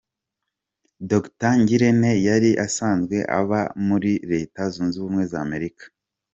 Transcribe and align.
Dr 1.09 1.51
Ngirente 1.59 2.11
yari 2.27 2.51
asanzwe 2.65 3.17
aba 3.39 3.61
muri 3.87 4.11
Leta 4.31 4.61
Zunze 4.73 4.95
Ubumwe 4.99 5.23
za 5.31 5.39
Amerika. 5.47 5.83